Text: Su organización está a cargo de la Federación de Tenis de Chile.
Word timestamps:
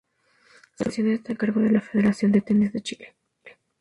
Su 0.75 0.83
organización 0.83 1.11
está 1.11 1.33
a 1.33 1.35
cargo 1.35 1.61
de 1.61 1.69
la 1.71 1.79
Federación 1.79 2.31
de 2.31 2.41
Tenis 2.41 2.73
de 2.73 2.81
Chile. 2.81 3.15